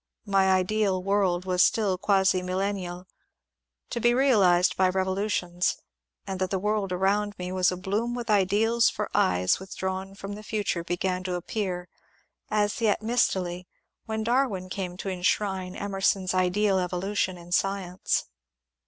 My 0.25 0.51
ideal 0.51 1.03
world 1.03 1.45
was 1.45 1.61
still 1.61 1.95
quasi 1.95 2.41
millennial, 2.41 3.05
to 3.91 3.99
be 3.99 4.15
realized 4.15 4.75
by 4.75 4.89
revolutions, 4.89 5.77
and 6.25 6.39
that 6.41 6.49
the 6.49 6.57
world 6.57 6.91
around 6.91 7.37
me 7.37 7.51
was 7.51 7.71
abloom 7.71 8.15
with 8.15 8.27
ideals 8.27 8.89
for 8.89 9.11
eyes 9.13 9.59
withdrawn 9.59 10.15
from 10.15 10.33
the 10.33 10.41
future 10.41 10.83
began 10.83 11.23
to 11.25 11.35
appear 11.35 11.87
(as 12.49 12.81
yet 12.81 13.03
mistily) 13.03 13.67
when 14.07 14.23
Darwin 14.23 14.69
came 14.69 14.97
to 14.97 15.09
enshrine 15.09 15.75
Em 15.75 15.91
erson's 15.93 16.33
ideal 16.33 16.79
evolution 16.79 17.37
in 17.37 17.51
science. 17.51 18.25